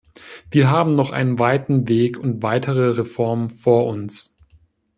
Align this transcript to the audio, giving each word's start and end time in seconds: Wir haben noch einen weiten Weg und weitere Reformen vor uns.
Wir 0.49 0.67
haben 0.71 0.95
noch 0.95 1.11
einen 1.11 1.37
weiten 1.37 1.87
Weg 1.87 2.17
und 2.17 2.41
weitere 2.41 2.87
Reformen 2.87 3.51
vor 3.51 3.85
uns. 3.85 4.35